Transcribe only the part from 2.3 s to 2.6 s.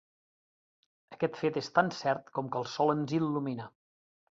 com